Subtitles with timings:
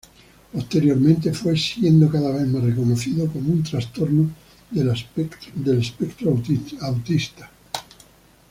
[0.51, 4.31] Posteriormente, fue siendo cada vez más reconocido como un trastorno
[4.71, 6.31] del espectro
[6.81, 7.51] autista.